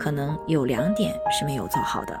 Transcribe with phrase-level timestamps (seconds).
[0.00, 2.18] 可能有两点是没有做好的。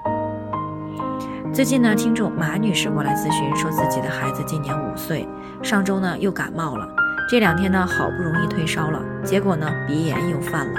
[1.52, 5.26] 最近呢，听众马女士过来咨询，说自己的孩子今年五岁，
[5.62, 6.86] 上周呢又感冒了，
[7.28, 10.74] 这两天呢好不容易退烧了，结果呢鼻炎又犯了，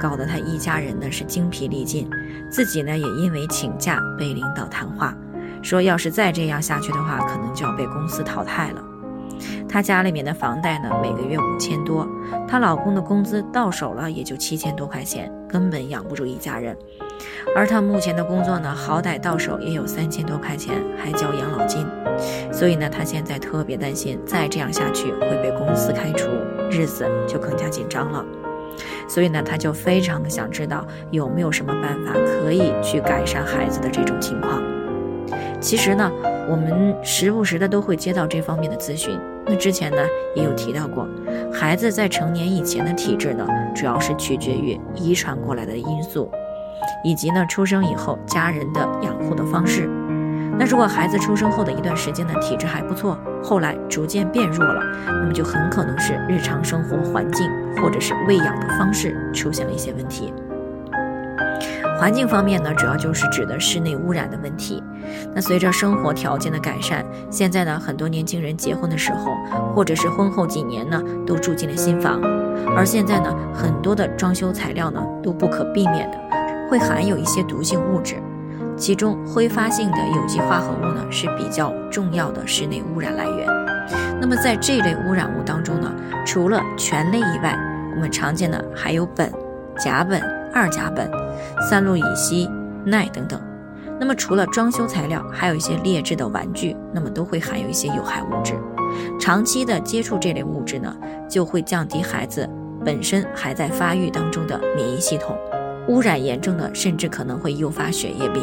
[0.00, 2.08] 搞得他一家人呢是精疲力尽，
[2.48, 5.14] 自己呢也因为请假被领导谈话，
[5.60, 8.82] 说要是再这样下去的话，可能就要被公司淘汰了。
[9.68, 12.08] 她家里面的房贷呢，每个月五千多，
[12.48, 16.76] 她老公的工资到手了也就七千多块钱，根本养不住一家人。
[17.54, 21.86] 而他目前的工作呢，好歹到手也有三千多块钱，还交养老金。
[22.52, 26.28] 所以呢，他现在特别担心，再这样下去会被公司开除，
[26.68, 28.24] 日子就更加紧张了。
[29.06, 34.60] 所以呢，他就非常的想知道有没有什么办法可以去改善孩子的这种情况。
[35.60, 36.10] 其实呢。
[36.46, 39.18] 我们时不时的都会接到这方面的咨询。
[39.46, 39.98] 那之前呢
[40.34, 41.06] 也有提到过，
[41.52, 46.30] 孩子在成年以前的体质呢，主要是取决于遗传过来的因素，
[47.04, 49.88] 以及呢出生以后家人的养护的方式。
[50.56, 57.50] 那如果孩子出生后的一段时间呢体质还不错，后来逐渐变弱了，那么就很可能是日常生活环境
[57.82, 60.32] 或者是喂养的方式出现了一些问题。
[61.98, 64.82] 环境方面呢，主要就是指的室内污染的问题。
[65.34, 69.32] 那随着生活条件的改善，现在呢，很多年轻人结婚的时候，
[69.74, 72.20] 或者是婚后几年呢，都住进了新房。
[72.76, 76.18] 而现在呢，很多的装修材料呢，都不可避免的
[76.68, 78.16] 会含有一些毒性物质，
[78.76, 83.46] 其中挥发性的有机化合物呢，是比较重要的室内污染来源。
[84.20, 85.92] 那么在这类污染物当中呢，
[86.26, 87.56] 除了醛类以外，
[87.94, 89.30] 我们常见的还有苯、
[89.78, 90.20] 甲苯。
[90.54, 91.10] 二甲苯、
[91.68, 92.48] 三氯乙烯、
[92.84, 93.40] 氖等等。
[93.98, 98.54] 那么除了装修材料，还有一些劣质的玩具，那么都会含有一些有害物质。
[99.20, 100.94] 长期的接触这类物质呢，
[101.28, 102.48] 就会降低孩子
[102.84, 105.36] 本身还在发育当中的免疫系统。
[105.88, 108.42] 污染严重的，甚至可能会诱发血液病。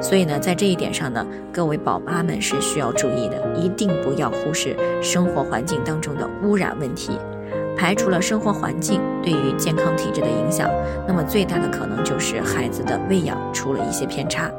[0.00, 7.18] 所以呢，在这一点上呢，各位宝妈们是需要注意的，一定不要忽视生活环境当中的污染问题。
[7.76, 10.68] 排除了生活环境对于健康体质的影响，
[11.06, 14.50] 那么最大的可能就是孩子的喂养出了一些偏差。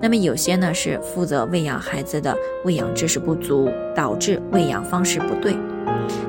[0.00, 5.56] 那么有些呢是负责喂养孩子的喂养知识不足，导致喂养方式不对。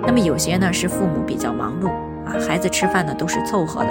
[0.05, 1.88] 那么有些呢是父母比较忙碌
[2.25, 3.89] 啊，孩子吃饭呢都是凑合的，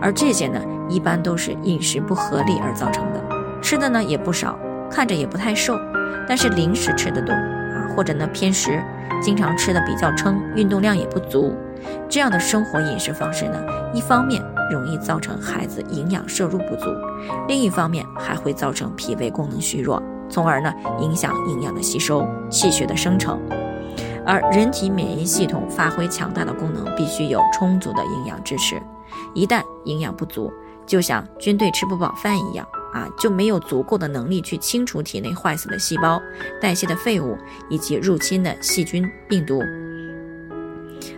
[0.00, 3.20] 而这些呢一般都是饮食不合理而造成的，
[3.62, 4.58] 吃的呢也不少，
[4.90, 5.78] 看着也不太瘦，
[6.28, 8.82] 但是零食吃的多啊，或者呢偏食，
[9.22, 11.54] 经常吃的比较撑，运动量也不足。
[12.08, 13.58] 这样的生活饮食方式呢，
[13.92, 16.86] 一方面容易造成孩子营养摄入不足，
[17.48, 23.40] 另一方面还会造成脾胃功能虚弱，从而呢影响营养的吸收、气血的生成。
[24.26, 28.80] 而人体免疫系统发挥强大的功能，必须有充足的营养支持。
[29.34, 30.50] 一旦营养不足，
[30.86, 36.20] 就像军队吃不饱饭一样啊，就没有足够的能力去清除体内坏死的细胞、
[36.60, 37.36] 代谢的废物
[37.68, 39.62] 以及入侵的细菌、病毒。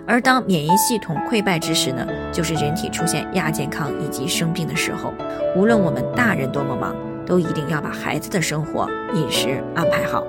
[0.06, 5.12] 而当免疫系统溃败之时呢，就是人体出现亚健康以及生病的时候。
[5.56, 6.94] 无论我们大人多么忙，
[7.26, 10.24] 都一定要把孩子的生活饮食安排好。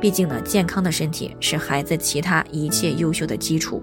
[0.00, 3.82] 毕竟呢，健康的身体是孩子其他一切优秀的基础。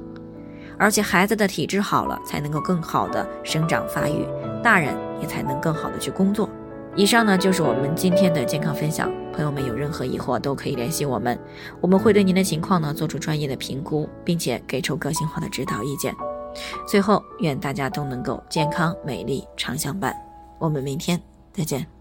[0.78, 4.28] 而且孩子的体质好了，才能够更好的生长发育，
[4.62, 6.50] 大人也才能更好的去工作。
[6.97, 11.38] 以上呢就是我们今天的健康分享，朋友们有任何疑惑都可以联系我们，
[11.81, 16.16] 我们会对您的情况呢做出专业的评估，并且给出个性化的指导意见。
[16.88, 20.16] 最后，愿大家都能够健康美丽常相伴。
[20.57, 21.94] 我们明天再见。